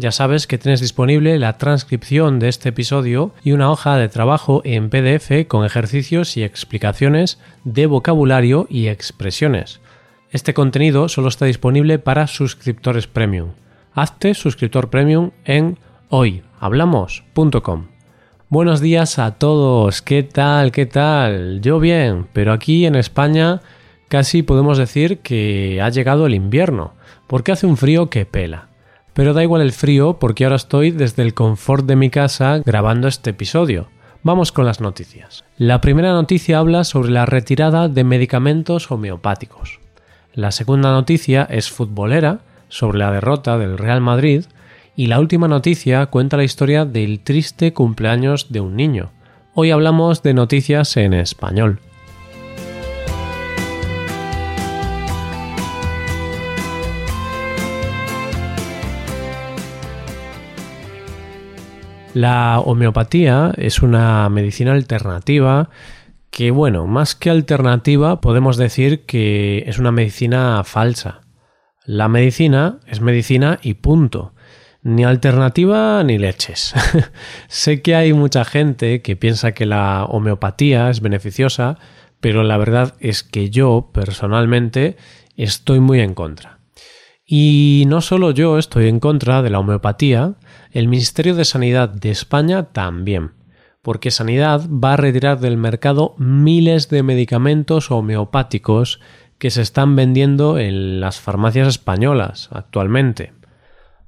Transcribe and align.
Ya 0.00 0.12
sabes 0.12 0.46
que 0.46 0.56
tienes 0.56 0.80
disponible 0.80 1.38
la 1.38 1.58
transcripción 1.58 2.38
de 2.38 2.48
este 2.48 2.70
episodio 2.70 3.34
y 3.44 3.52
una 3.52 3.70
hoja 3.70 3.98
de 3.98 4.08
trabajo 4.08 4.62
en 4.64 4.88
PDF 4.88 5.46
con 5.46 5.66
ejercicios 5.66 6.38
y 6.38 6.42
explicaciones 6.42 7.38
de 7.64 7.84
vocabulario 7.84 8.66
y 8.70 8.86
expresiones. 8.86 9.80
Este 10.30 10.54
contenido 10.54 11.10
solo 11.10 11.28
está 11.28 11.44
disponible 11.44 11.98
para 11.98 12.28
suscriptores 12.28 13.08
premium. 13.08 13.50
Hazte 13.92 14.32
suscriptor 14.32 14.88
premium 14.88 15.32
en 15.44 15.78
hoyhablamos.com. 16.08 17.88
Buenos 18.48 18.80
días 18.80 19.18
a 19.18 19.32
todos, 19.32 20.00
¿qué 20.00 20.22
tal? 20.22 20.72
¿Qué 20.72 20.86
tal? 20.86 21.60
Yo 21.60 21.78
bien, 21.78 22.26
pero 22.32 22.54
aquí 22.54 22.86
en 22.86 22.94
España 22.94 23.60
casi 24.08 24.42
podemos 24.42 24.78
decir 24.78 25.18
que 25.18 25.82
ha 25.82 25.90
llegado 25.90 26.24
el 26.24 26.34
invierno, 26.34 26.94
porque 27.26 27.52
hace 27.52 27.66
un 27.66 27.76
frío 27.76 28.08
que 28.08 28.24
pela. 28.24 28.69
Pero 29.14 29.34
da 29.34 29.42
igual 29.42 29.62
el 29.62 29.72
frío 29.72 30.18
porque 30.18 30.44
ahora 30.44 30.56
estoy 30.56 30.90
desde 30.90 31.22
el 31.22 31.34
confort 31.34 31.86
de 31.86 31.96
mi 31.96 32.10
casa 32.10 32.60
grabando 32.64 33.08
este 33.08 33.30
episodio. 33.30 33.88
Vamos 34.22 34.52
con 34.52 34.66
las 34.66 34.80
noticias. 34.80 35.44
La 35.56 35.80
primera 35.80 36.12
noticia 36.12 36.58
habla 36.58 36.84
sobre 36.84 37.10
la 37.10 37.26
retirada 37.26 37.88
de 37.88 38.04
medicamentos 38.04 38.90
homeopáticos. 38.90 39.80
La 40.34 40.52
segunda 40.52 40.92
noticia 40.92 41.46
es 41.50 41.70
futbolera, 41.70 42.40
sobre 42.68 42.98
la 42.98 43.10
derrota 43.10 43.58
del 43.58 43.78
Real 43.78 44.00
Madrid, 44.00 44.44
y 44.94 45.06
la 45.06 45.18
última 45.18 45.48
noticia 45.48 46.06
cuenta 46.06 46.36
la 46.36 46.44
historia 46.44 46.84
del 46.84 47.20
triste 47.20 47.72
cumpleaños 47.72 48.52
de 48.52 48.60
un 48.60 48.76
niño. 48.76 49.10
Hoy 49.54 49.70
hablamos 49.70 50.22
de 50.22 50.34
noticias 50.34 50.96
en 50.96 51.14
español. 51.14 51.80
La 62.14 62.58
homeopatía 62.58 63.52
es 63.56 63.82
una 63.82 64.28
medicina 64.30 64.72
alternativa 64.72 65.70
que, 66.32 66.50
bueno, 66.50 66.88
más 66.88 67.14
que 67.14 67.30
alternativa 67.30 68.20
podemos 68.20 68.56
decir 68.56 69.06
que 69.06 69.62
es 69.68 69.78
una 69.78 69.92
medicina 69.92 70.62
falsa. 70.64 71.20
La 71.84 72.08
medicina 72.08 72.80
es 72.86 73.00
medicina 73.00 73.60
y 73.62 73.74
punto. 73.74 74.34
Ni 74.82 75.04
alternativa 75.04 76.02
ni 76.02 76.18
leches. 76.18 76.74
sé 77.48 77.80
que 77.80 77.94
hay 77.94 78.12
mucha 78.12 78.44
gente 78.44 79.02
que 79.02 79.14
piensa 79.14 79.52
que 79.52 79.66
la 79.66 80.04
homeopatía 80.04 80.90
es 80.90 81.00
beneficiosa, 81.00 81.78
pero 82.20 82.42
la 82.42 82.56
verdad 82.56 82.94
es 82.98 83.22
que 83.22 83.50
yo, 83.50 83.90
personalmente, 83.92 84.96
estoy 85.36 85.78
muy 85.78 86.00
en 86.00 86.14
contra. 86.14 86.59
Y 87.32 87.84
no 87.86 88.00
solo 88.00 88.32
yo 88.32 88.58
estoy 88.58 88.88
en 88.88 88.98
contra 88.98 89.40
de 89.40 89.50
la 89.50 89.60
homeopatía, 89.60 90.34
el 90.72 90.88
Ministerio 90.88 91.36
de 91.36 91.44
Sanidad 91.44 91.88
de 91.88 92.10
España 92.10 92.72
también, 92.72 93.34
porque 93.82 94.10
Sanidad 94.10 94.68
va 94.68 94.94
a 94.94 94.96
retirar 94.96 95.38
del 95.38 95.56
mercado 95.56 96.16
miles 96.18 96.88
de 96.88 97.04
medicamentos 97.04 97.92
homeopáticos 97.92 98.98
que 99.38 99.50
se 99.50 99.62
están 99.62 99.94
vendiendo 99.94 100.58
en 100.58 100.98
las 100.98 101.20
farmacias 101.20 101.68
españolas 101.68 102.48
actualmente. 102.50 103.32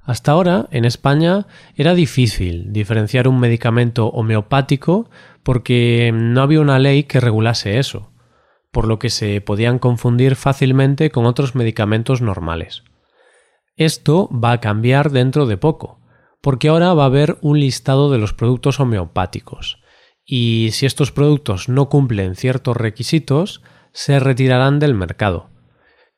Hasta 0.01 0.33
ahora, 0.33 0.67
en 0.71 0.83
España, 0.83 1.47
era 1.77 1.93
difícil 1.93 2.73
diferenciar 2.73 3.29
un 3.29 3.39
medicamento 3.39 4.07
homeopático 4.07 5.09
porque 5.43 6.11
no 6.13 6.41
había 6.41 6.59
una 6.59 6.77
ley 6.77 7.03
que 7.03 7.21
regulase 7.21 7.79
eso, 7.79 8.11
por 8.73 8.85
lo 8.85 8.99
que 8.99 9.09
se 9.09 9.39
podían 9.39 9.79
confundir 9.79 10.35
fácilmente 10.35 11.09
con 11.09 11.25
otros 11.25 11.55
medicamentos 11.55 12.21
normales. 12.21 12.83
Esto 13.75 14.29
va 14.31 14.51
a 14.51 14.59
cambiar 14.59 15.11
dentro 15.11 15.45
de 15.45 15.57
poco, 15.57 15.99
porque 16.41 16.69
ahora 16.69 16.93
va 16.93 17.03
a 17.03 17.07
haber 17.07 17.37
un 17.41 17.59
listado 17.59 18.11
de 18.11 18.19
los 18.19 18.33
productos 18.33 18.79
homeopáticos, 18.79 19.81
y 20.25 20.69
si 20.71 20.85
estos 20.85 21.11
productos 21.11 21.69
no 21.69 21.89
cumplen 21.89 22.35
ciertos 22.35 22.77
requisitos, 22.77 23.61
se 23.91 24.19
retirarán 24.19 24.79
del 24.79 24.93
mercado. 24.93 25.49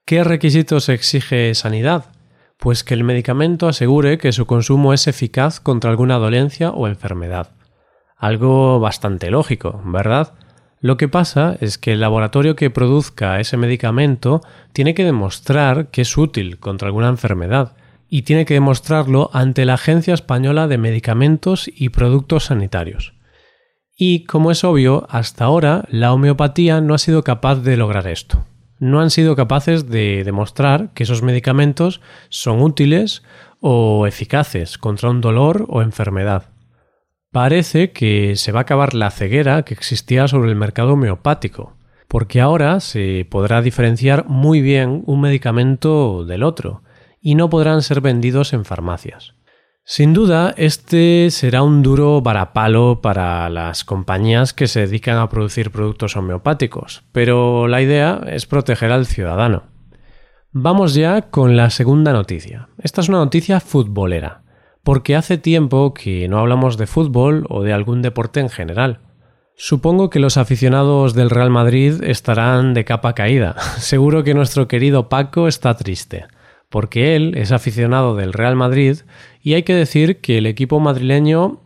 ¿Qué 0.06 0.24
requisitos 0.24 0.90
exige 0.90 1.56
Sanidad? 1.56 2.06
Pues 2.58 2.84
que 2.84 2.94
el 2.94 3.04
medicamento 3.04 3.68
asegure 3.68 4.18
que 4.18 4.32
su 4.32 4.46
consumo 4.46 4.94
es 4.94 5.08
eficaz 5.08 5.60
contra 5.60 5.90
alguna 5.90 6.18
dolencia 6.18 6.72
o 6.72 6.88
enfermedad. 6.88 7.52
Algo 8.18 8.80
bastante 8.80 9.30
lógico, 9.32 9.82
¿verdad? 9.86 10.34
Lo 10.82 10.98
que 10.98 11.08
pasa 11.08 11.58
es 11.62 11.78
que 11.78 11.94
el 11.94 12.02
laboratorio 12.02 12.56
que 12.56 12.70
produzca 12.70 13.40
ese 13.40 13.58
medicamento 13.58 14.42
tiene 14.74 14.94
que 14.94 15.06
demostrar 15.06 15.88
que 15.88 16.02
es 16.02 16.18
útil 16.18 16.60
contra 16.60 16.88
alguna 16.88 17.10
enfermedad 17.10 17.76
y 18.10 18.22
tiene 18.22 18.46
que 18.46 18.54
demostrarlo 18.54 19.30
ante 19.34 19.66
la 19.66 19.76
Agencia 19.76 20.14
Española 20.14 20.68
de 20.68 20.78
Medicamentos 20.78 21.70
y 21.74 21.90
Productos 21.90 22.46
Sanitarios. 22.46 23.14
Y, 23.98 24.26
como 24.26 24.52
es 24.52 24.64
obvio, 24.64 25.08
hasta 25.10 25.46
ahora 25.46 25.86
la 25.90 26.14
homeopatía 26.14 26.82
no 26.82 26.94
ha 26.94 26.98
sido 26.98 27.24
capaz 27.24 27.56
de 27.56 27.78
lograr 27.78 28.08
esto. 28.08 28.46
No 28.78 29.00
han 29.00 29.10
sido 29.10 29.38
capaces 29.38 29.90
de 29.90 30.24
demostrar 30.26 30.90
que 30.94 31.04
esos 31.04 31.24
medicamentos 31.24 32.02
son 32.30 32.62
útiles 32.62 33.24
o 33.62 34.06
eficaces 34.06 34.78
contra 34.78 35.10
un 35.10 35.22
dolor 35.22 35.66
o 35.70 35.82
enfermedad. 35.82 36.55
Parece 37.36 37.92
que 37.92 38.38
se 38.38 38.54
va 38.54 38.60
a 38.60 38.62
acabar 38.62 38.94
la 38.94 39.12
ceguera 39.12 39.64
que 39.64 39.74
existía 39.74 40.26
sobre 40.30 40.50
el 40.50 40.56
mercado 40.56 40.94
homeopático, 40.94 41.76
porque 42.08 42.40
ahora 42.40 42.80
se 42.80 43.28
podrá 43.30 43.62
diferenciar 43.62 44.26
muy 44.30 44.62
bien 44.62 45.04
un 45.06 45.20
medicamento 45.20 46.24
del 46.24 46.44
otro, 46.44 46.82
y 47.20 47.36
no 47.36 47.50
podrán 47.50 47.82
ser 47.82 48.00
vendidos 48.00 48.54
en 48.54 48.64
farmacias. 48.64 49.34
Sin 49.84 50.14
duda, 50.14 50.54
este 50.56 51.30
será 51.30 51.62
un 51.62 51.84
duro 51.84 52.22
varapalo 52.22 53.02
para 53.02 53.50
las 53.50 53.84
compañías 53.84 54.54
que 54.54 54.68
se 54.68 54.88
dedican 54.88 55.18
a 55.18 55.28
producir 55.28 55.72
productos 55.72 56.16
homeopáticos, 56.16 57.04
pero 57.12 57.68
la 57.68 57.82
idea 57.82 58.22
es 58.28 58.46
proteger 58.46 58.94
al 58.94 59.08
ciudadano. 59.08 59.64
Vamos 60.54 60.94
ya 60.94 61.24
con 61.24 61.58
la 61.58 61.70
segunda 61.70 62.14
noticia. 62.14 62.70
Esta 62.82 63.02
es 63.02 63.10
una 63.10 63.18
noticia 63.18 63.60
futbolera 63.60 64.45
porque 64.86 65.16
hace 65.16 65.40
tiempo 65.40 65.96
que 65.96 66.28
no 66.28 66.38
hablamos 66.38 66.78
de 66.78 66.86
fútbol 66.86 67.48
o 67.50 67.64
de 67.64 67.74
algún 67.74 68.04
deporte 68.04 68.40
en 68.40 68.50
general. 68.50 69.00
Supongo 69.58 70.12
que 70.12 70.20
los 70.20 70.38
aficionados 70.38 71.16
del 71.16 71.32
Real 71.32 71.50
Madrid 71.50 72.04
estarán 72.04 72.76
de 72.76 72.86
capa 72.86 73.16
caída. 73.16 73.56
Seguro 73.80 74.24
que 74.24 74.36
nuestro 74.36 74.68
querido 74.68 75.10
Paco 75.10 75.48
está 75.48 75.76
triste, 75.76 76.28
porque 76.70 77.16
él 77.16 77.34
es 77.36 77.52
aficionado 77.52 78.16
del 78.16 78.32
Real 78.32 78.56
Madrid 78.56 79.00
y 79.42 79.56
hay 79.56 79.64
que 79.64 79.74
decir 79.74 80.22
que 80.22 80.38
el 80.38 80.46
equipo 80.46 80.80
madrileño 80.80 81.62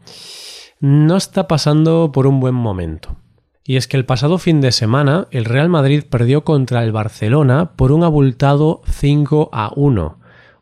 no 0.79 1.17
está 1.17 1.45
pasando 1.49 2.13
por 2.13 2.25
un 2.25 2.39
buen 2.39 2.55
momento. 2.55 3.17
Y 3.65 3.75
es 3.75 3.89
que 3.89 3.97
el 3.97 4.05
pasado 4.05 4.37
fin 4.37 4.61
de 4.61 4.71
semana 4.71 5.27
el 5.31 5.43
Real 5.43 5.67
Madrid 5.67 6.05
perdió 6.09 6.45
contra 6.45 6.85
el 6.85 6.93
Barcelona 6.93 7.73
por 7.75 7.91
un 7.91 8.05
abultado 8.05 8.81
5 8.87 9.49
a 9.51 9.73
1 9.75 10.18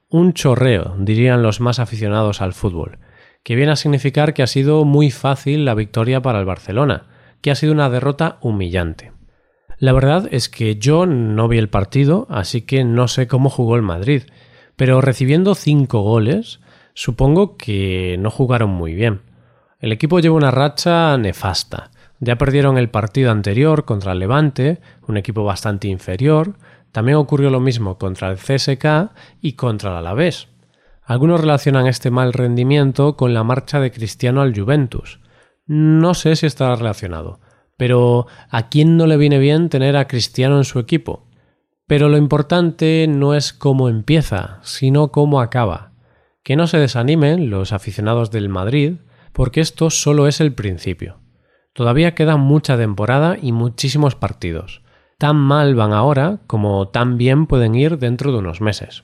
un 0.09 0.33
chorreo, 0.33 0.95
dirían 0.99 1.43
los 1.43 1.59
más 1.59 1.79
aficionados 1.79 2.41
al 2.41 2.53
fútbol, 2.53 2.99
que 3.43 3.55
viene 3.55 3.73
a 3.73 3.75
significar 3.75 4.33
que 4.33 4.43
ha 4.43 4.47
sido 4.47 4.85
muy 4.85 5.11
fácil 5.11 5.65
la 5.65 5.73
victoria 5.73 6.21
para 6.21 6.39
el 6.39 6.45
Barcelona, 6.45 7.07
que 7.41 7.51
ha 7.51 7.55
sido 7.55 7.73
una 7.73 7.89
derrota 7.89 8.37
humillante. 8.41 9.11
La 9.79 9.93
verdad 9.93 10.27
es 10.31 10.49
que 10.49 10.77
yo 10.77 11.05
no 11.05 11.47
vi 11.47 11.57
el 11.57 11.69
partido, 11.69 12.25
así 12.29 12.61
que 12.61 12.83
no 12.83 13.07
sé 13.07 13.27
cómo 13.27 13.49
jugó 13.49 13.75
el 13.75 13.83
Madrid, 13.83 14.23
pero 14.75 15.01
recibiendo 15.01 15.55
cinco 15.55 16.01
goles, 16.01 16.61
supongo 16.93 17.57
que 17.57 18.17
no 18.19 18.31
jugaron 18.31 18.69
muy 18.69 18.95
bien. 18.95 19.21
El 19.79 19.91
equipo 19.91 20.19
lleva 20.19 20.35
una 20.35 20.51
racha 20.51 21.15
nefasta. 21.17 21.91
Ya 22.19 22.37
perdieron 22.37 22.79
el 22.79 22.89
partido 22.89 23.29
anterior 23.29 23.85
contra 23.85 24.13
el 24.13 24.19
Levante, 24.19 24.79
un 25.07 25.17
equipo 25.17 25.43
bastante 25.43 25.87
inferior, 25.87 26.55
también 26.97 27.19
ocurrió 27.19 27.51
lo 27.51 27.59
mismo 27.59 27.99
contra 27.99 28.31
el 28.31 28.37
CSK 28.37 29.11
y 29.39 29.53
contra 29.53 29.91
el 29.91 29.97
Alavés. 29.97 30.47
Algunos 31.03 31.39
relacionan 31.39 31.85
este 31.85 32.09
mal 32.09 32.33
rendimiento 32.33 33.15
con 33.15 33.35
la 33.35 33.43
marcha 33.43 33.79
de 33.79 33.91
Cristiano 33.91 34.41
al 34.41 34.59
Juventus. 34.59 35.19
No 35.67 36.15
sé 36.15 36.35
si 36.35 36.47
estará 36.47 36.75
relacionado, 36.75 37.39
pero 37.77 38.25
¿a 38.49 38.69
quién 38.69 38.97
no 38.97 39.05
le 39.05 39.17
viene 39.17 39.37
bien 39.37 39.69
tener 39.69 39.95
a 39.95 40.07
Cristiano 40.07 40.57
en 40.57 40.63
su 40.63 40.79
equipo? 40.79 41.27
Pero 41.85 42.09
lo 42.09 42.17
importante 42.17 43.05
no 43.07 43.35
es 43.35 43.53
cómo 43.53 43.89
empieza, 43.89 44.57
sino 44.63 45.11
cómo 45.11 45.39
acaba. 45.39 45.91
Que 46.41 46.55
no 46.55 46.65
se 46.65 46.79
desanimen 46.79 47.51
los 47.51 47.73
aficionados 47.73 48.31
del 48.31 48.49
Madrid, 48.49 48.95
porque 49.33 49.61
esto 49.61 49.91
solo 49.91 50.25
es 50.25 50.41
el 50.41 50.51
principio. 50.51 51.19
Todavía 51.73 52.15
queda 52.15 52.37
mucha 52.37 52.75
temporada 52.75 53.37
y 53.39 53.51
muchísimos 53.51 54.15
partidos. 54.15 54.81
Tan 55.17 55.35
mal 55.35 55.73
van 55.73 55.93
ahora 55.93 56.41
como 56.45 56.89
tan 56.89 57.17
bien 57.17 57.47
pueden 57.47 57.73
ir 57.73 57.97
dentro 57.97 58.31
de 58.31 58.37
unos 58.37 58.61
meses. 58.61 59.03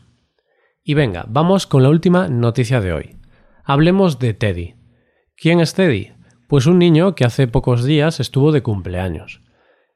Y 0.83 0.93
venga, 0.93 1.25
vamos 1.27 1.65
con 1.65 1.81
la 1.81 1.89
última 1.89 2.27
noticia 2.27 2.81
de 2.81 2.93
hoy. 2.93 3.17
Hablemos 3.63 4.19
de 4.19 4.35
Teddy. 4.35 4.75
¿Quién 5.35 5.59
es 5.59 5.73
Teddy? 5.73 6.11
Pues 6.47 6.67
un 6.67 6.77
niño 6.77 7.15
que 7.15 7.25
hace 7.25 7.47
pocos 7.47 7.83
días 7.83 8.19
estuvo 8.19 8.51
de 8.51 8.61
cumpleaños. 8.61 9.41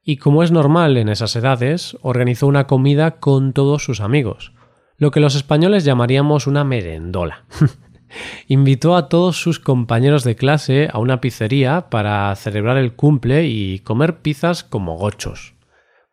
Y 0.03 0.17
como 0.17 0.41
es 0.41 0.51
normal 0.51 0.97
en 0.97 1.09
esas 1.09 1.35
edades, 1.35 1.95
organizó 2.01 2.47
una 2.47 2.65
comida 2.65 3.19
con 3.19 3.53
todos 3.53 3.83
sus 3.83 3.99
amigos, 3.99 4.53
lo 4.97 5.11
que 5.11 5.19
los 5.19 5.35
españoles 5.35 5.83
llamaríamos 5.83 6.47
una 6.47 6.63
merendola. 6.63 7.45
Invitó 8.47 8.95
a 8.95 9.07
todos 9.07 9.39
sus 9.39 9.59
compañeros 9.59 10.23
de 10.23 10.35
clase 10.35 10.87
a 10.91 10.97
una 10.97 11.21
pizzería 11.21 11.89
para 11.91 12.33
celebrar 12.37 12.77
el 12.77 12.93
cumple 12.93 13.45
y 13.45 13.79
comer 13.79 14.21
pizzas 14.21 14.63
como 14.63 14.95
gochos. 14.95 15.56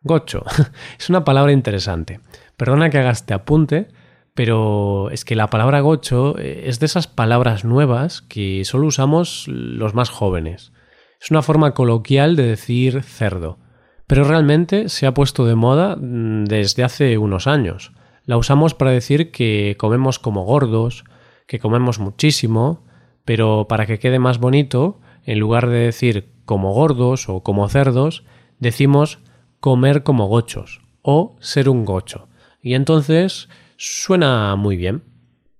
Gocho 0.04 0.44
es 0.98 1.08
una 1.08 1.24
palabra 1.24 1.52
interesante. 1.52 2.20
Perdona 2.56 2.90
que 2.90 2.98
haga 2.98 3.10
este 3.10 3.34
apunte, 3.34 3.88
pero 4.34 5.10
es 5.10 5.24
que 5.24 5.34
la 5.34 5.48
palabra 5.48 5.80
gocho 5.80 6.38
eh, 6.38 6.64
es 6.66 6.78
de 6.78 6.86
esas 6.86 7.06
palabras 7.06 7.64
nuevas 7.64 8.20
que 8.22 8.64
solo 8.64 8.86
usamos 8.86 9.48
los 9.48 9.94
más 9.94 10.10
jóvenes. 10.10 10.72
Es 11.20 11.30
una 11.30 11.42
forma 11.42 11.72
coloquial 11.72 12.36
de 12.36 12.44
decir 12.44 13.02
cerdo, 13.02 13.58
pero 14.06 14.24
realmente 14.24 14.90
se 14.90 15.06
ha 15.06 15.14
puesto 15.14 15.46
de 15.46 15.54
moda 15.54 15.96
mm, 15.96 16.44
desde 16.44 16.84
hace 16.84 17.16
unos 17.16 17.46
años. 17.46 17.92
La 18.26 18.36
usamos 18.36 18.74
para 18.74 18.90
decir 18.90 19.30
que 19.30 19.76
comemos 19.78 20.18
como 20.18 20.44
gordos, 20.44 21.04
que 21.46 21.58
comemos 21.58 21.98
muchísimo, 21.98 22.84
pero 23.24 23.66
para 23.68 23.86
que 23.86 23.98
quede 23.98 24.18
más 24.18 24.38
bonito, 24.38 25.00
en 25.24 25.38
lugar 25.38 25.68
de 25.68 25.78
decir 25.78 26.30
como 26.44 26.74
gordos 26.74 27.28
o 27.30 27.42
como 27.42 27.68
cerdos, 27.70 28.24
decimos 28.58 29.23
comer 29.64 30.02
como 30.02 30.26
gochos 30.26 30.82
o 31.00 31.36
ser 31.40 31.70
un 31.70 31.86
gocho. 31.86 32.28
Y 32.60 32.74
entonces 32.74 33.48
Suena 33.76 34.56
muy 34.56 34.76
bien. 34.76 35.02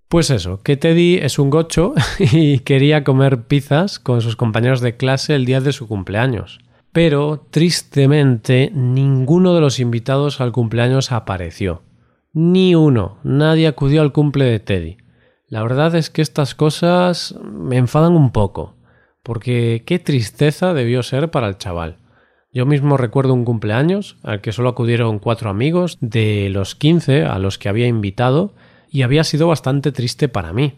Pues 0.09 0.31
eso, 0.31 0.63
que 0.63 0.77
Teddy 0.77 1.17
es 1.17 1.39
un 1.39 1.51
gocho 1.51 1.95
y 2.19 2.61
quería 2.61 3.05
comer 3.05 3.43
pizzas 3.43 3.99
con 3.99 4.21
sus 4.21 4.37
compañeros 4.37 4.81
de 4.81 4.97
clase 4.97 5.35
el 5.35 5.45
día 5.45 5.61
de 5.61 5.73
su 5.73 5.89
cumpleaños. 5.89 6.61
Pero, 6.93 7.47
tristemente, 7.51 8.71
ninguno 8.73 9.55
de 9.55 9.61
los 9.61 9.81
invitados 9.81 10.41
al 10.41 10.53
cumpleaños 10.53 11.11
apareció. 11.11 11.83
Ni 12.33 12.77
uno, 12.77 13.19
nadie 13.25 13.67
acudió 13.67 14.01
al 14.01 14.13
cumple 14.13 14.45
de 14.45 14.61
Teddy. 14.61 14.97
La 15.49 15.63
verdad 15.63 15.95
es 15.97 16.09
que 16.09 16.23
estas 16.23 16.55
cosas 16.55 17.35
me 17.43 17.77
enfadan 17.77 18.15
un 18.15 18.31
poco, 18.31 18.77
porque 19.25 19.83
qué 19.85 19.99
tristeza 19.99 20.73
debió 20.73 21.03
ser 21.03 21.31
para 21.31 21.49
el 21.49 21.59
chaval. 21.59 21.99
Yo 22.55 22.67
mismo 22.67 22.97
recuerdo 22.97 23.35
un 23.35 23.45
cumpleaños 23.45 24.17
al 24.23 24.41
que 24.41 24.53
solo 24.53 24.69
acudieron 24.69 25.19
cuatro 25.19 25.51
amigos 25.51 25.99
de 26.01 26.51
los 26.51 26.77
quince 26.77 27.25
a 27.25 27.41
los 27.41 27.59
que 27.59 27.69
había 27.69 27.89
invitado 27.89 28.55
y 28.89 29.03
había 29.03 29.25
sido 29.25 29.49
bastante 29.49 29.91
triste 29.91 30.29
para 30.29 30.53
mí. 30.53 30.75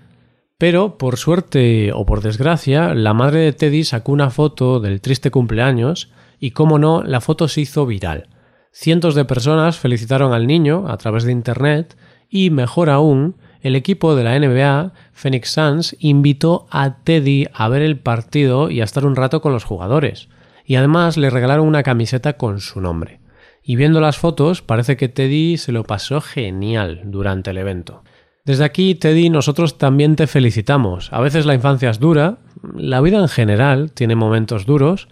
Pero, 0.56 0.96
por 0.96 1.18
suerte 1.18 1.92
o 1.92 2.06
por 2.06 2.22
desgracia, 2.22 2.94
la 2.94 3.12
madre 3.12 3.40
de 3.40 3.52
Teddy 3.52 3.84
sacó 3.84 4.12
una 4.12 4.30
foto 4.30 4.80
del 4.80 5.02
triste 5.02 5.30
cumpleaños 5.30 6.10
y, 6.40 6.52
como 6.52 6.78
no, 6.78 7.02
la 7.02 7.20
foto 7.20 7.46
se 7.46 7.60
hizo 7.60 7.84
viral. 7.84 8.30
Cientos 8.72 9.14
de 9.14 9.26
personas 9.26 9.76
felicitaron 9.78 10.32
al 10.32 10.46
niño 10.46 10.86
a 10.88 10.96
través 10.96 11.24
de 11.24 11.32
Internet 11.32 11.94
y, 12.30 12.48
mejor 12.48 12.88
aún, 12.88 13.36
el 13.60 13.76
equipo 13.76 14.16
de 14.16 14.24
la 14.24 14.38
NBA, 14.38 14.94
Phoenix 15.12 15.50
Suns, 15.50 15.94
invitó 15.98 16.68
a 16.70 17.02
Teddy 17.04 17.48
a 17.52 17.68
ver 17.68 17.82
el 17.82 17.98
partido 17.98 18.70
y 18.70 18.80
a 18.80 18.84
estar 18.84 19.04
un 19.04 19.14
rato 19.14 19.42
con 19.42 19.52
los 19.52 19.64
jugadores 19.64 20.30
y 20.66 20.76
además 20.76 21.16
le 21.16 21.30
regalaron 21.30 21.66
una 21.66 21.82
camiseta 21.82 22.34
con 22.36 22.60
su 22.60 22.80
nombre. 22.80 23.20
Y 23.62 23.76
viendo 23.76 24.00
las 24.00 24.18
fotos 24.18 24.62
parece 24.62 24.96
que 24.96 25.08
Teddy 25.08 25.56
se 25.56 25.72
lo 25.72 25.84
pasó 25.84 26.20
genial 26.20 27.02
durante 27.04 27.50
el 27.50 27.58
evento. 27.58 28.02
Desde 28.44 28.64
aquí, 28.64 28.94
Teddy, 28.94 29.28
nosotros 29.28 29.76
también 29.76 30.14
te 30.14 30.28
felicitamos. 30.28 31.12
A 31.12 31.20
veces 31.20 31.46
la 31.46 31.54
infancia 31.54 31.90
es 31.90 31.98
dura, 31.98 32.38
la 32.74 33.00
vida 33.00 33.18
en 33.18 33.28
general 33.28 33.90
tiene 33.90 34.14
momentos 34.14 34.66
duros, 34.66 35.08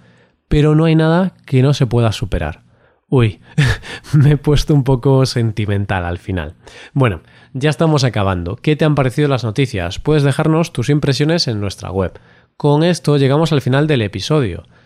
pero 0.47 0.75
no 0.77 0.85
hay 0.85 0.95
nada 0.95 1.35
que 1.47 1.63
no 1.63 1.75
se 1.75 1.87
pueda 1.87 2.13
superar. 2.13 2.63
Uy, 3.09 3.41
me 4.13 4.33
he 4.33 4.37
puesto 4.37 4.75
un 4.75 4.85
poco 4.85 5.27
sentimental 5.27 6.05
al 6.05 6.19
final. 6.19 6.55
Bueno, 6.93 7.23
ya 7.53 7.71
estamos 7.71 8.05
acabando. 8.05 8.57
¿Qué 8.57 8.77
te 8.77 8.85
han 8.85 8.95
parecido 8.95 9.29
las 9.29 9.45
noticias? 9.45 9.99
Puedes 9.99 10.23
dejarnos 10.23 10.73
tus 10.73 10.89
impresiones 10.89 11.49
en 11.49 11.61
nuestra 11.61 11.91
web. 11.91 12.19
Con 12.57 12.85
esto 12.85 13.17
llegamos 13.17 13.53
al 13.53 13.63
final 13.63 13.87
del 13.89 14.03
episodio. 14.03 14.65